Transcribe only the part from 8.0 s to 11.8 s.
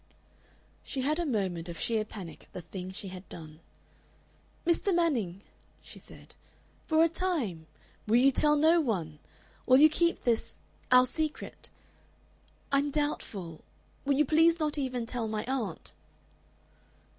Will you tell no one? Will you keep this our secret?